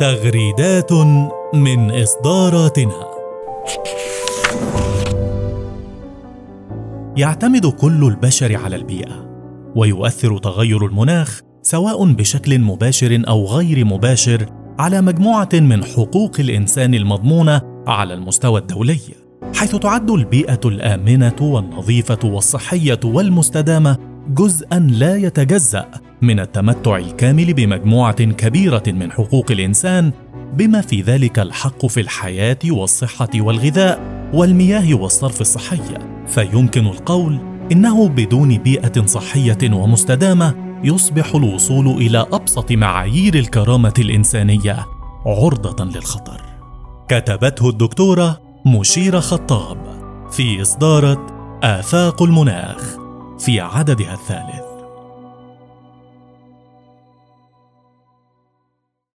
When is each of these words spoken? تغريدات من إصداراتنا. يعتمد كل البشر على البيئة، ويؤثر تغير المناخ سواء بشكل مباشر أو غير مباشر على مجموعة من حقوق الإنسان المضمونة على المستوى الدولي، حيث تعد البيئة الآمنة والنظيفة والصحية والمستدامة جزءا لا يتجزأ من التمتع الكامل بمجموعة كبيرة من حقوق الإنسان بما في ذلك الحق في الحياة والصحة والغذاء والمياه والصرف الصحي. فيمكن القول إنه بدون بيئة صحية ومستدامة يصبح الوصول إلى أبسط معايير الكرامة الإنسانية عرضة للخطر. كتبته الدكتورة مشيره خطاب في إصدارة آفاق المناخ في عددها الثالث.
تغريدات 0.00 0.92
من 1.54 1.90
إصداراتنا. 1.90 3.08
يعتمد 7.16 7.66
كل 7.66 8.04
البشر 8.04 8.56
على 8.56 8.76
البيئة، 8.76 9.28
ويؤثر 9.76 10.38
تغير 10.38 10.86
المناخ 10.86 11.40
سواء 11.62 12.12
بشكل 12.12 12.58
مباشر 12.58 13.22
أو 13.28 13.46
غير 13.46 13.84
مباشر 13.84 14.46
على 14.78 15.00
مجموعة 15.00 15.48
من 15.52 15.84
حقوق 15.84 16.36
الإنسان 16.38 16.94
المضمونة 16.94 17.62
على 17.86 18.14
المستوى 18.14 18.60
الدولي، 18.60 19.00
حيث 19.54 19.76
تعد 19.76 20.10
البيئة 20.10 20.60
الآمنة 20.64 21.36
والنظيفة 21.40 22.18
والصحية 22.24 23.00
والمستدامة 23.04 23.98
جزءا 24.28 24.78
لا 24.78 25.16
يتجزأ 25.16 25.90
من 26.22 26.40
التمتع 26.40 26.96
الكامل 26.96 27.54
بمجموعة 27.54 28.24
كبيرة 28.24 28.82
من 28.86 29.12
حقوق 29.12 29.50
الإنسان 29.50 30.12
بما 30.54 30.80
في 30.80 31.02
ذلك 31.02 31.38
الحق 31.38 31.86
في 31.86 32.00
الحياة 32.00 32.58
والصحة 32.64 33.28
والغذاء 33.34 34.00
والمياه 34.34 34.94
والصرف 34.94 35.40
الصحي. 35.40 35.80
فيمكن 36.26 36.86
القول 36.86 37.38
إنه 37.72 38.08
بدون 38.08 38.58
بيئة 38.58 39.06
صحية 39.06 39.58
ومستدامة 39.72 40.54
يصبح 40.84 41.34
الوصول 41.34 41.86
إلى 41.86 42.26
أبسط 42.32 42.72
معايير 42.72 43.34
الكرامة 43.34 43.94
الإنسانية 43.98 44.86
عرضة 45.26 45.84
للخطر. 45.84 46.40
كتبته 47.08 47.68
الدكتورة 47.68 48.40
مشيره 48.66 49.20
خطاب 49.20 49.78
في 50.30 50.62
إصدارة 50.62 51.26
آفاق 51.62 52.22
المناخ 52.22 52.96
في 53.38 53.60
عددها 53.60 54.14
الثالث. 54.14 54.77